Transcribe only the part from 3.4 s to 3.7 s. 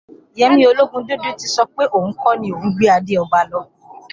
lọ